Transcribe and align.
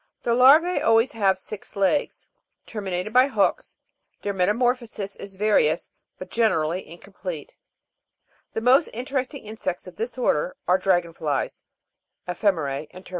The 0.23 0.31
Iarva9 0.33 0.83
always 0.83 1.11
have 1.11 1.37
six 1.37 1.75
legs 1.75 2.31
terminated 2.65 3.13
by 3.13 3.27
hooks; 3.27 3.77
their 4.23 4.33
metamorphosis 4.33 5.15
is 5.17 5.35
various, 5.35 5.91
but 6.17 6.31
generally 6.31 6.89
incomplete. 6.89 7.55
The 8.53 8.61
most 8.61 8.87
interesting 8.95 9.45
insects 9.45 9.85
of 9.85 9.97
this 9.97 10.17
order 10.17 10.57
are 10.67 10.79
the 10.79 10.83
Dragon 10.85 11.13
flies, 11.13 11.61
Ephe'merce, 12.27 12.35
and 12.35 12.35
Termites. 12.35 12.39
8. 12.41 12.49
What 12.49 12.59
are 12.63 12.87
plant 12.89 13.05
lice 13.09 13.09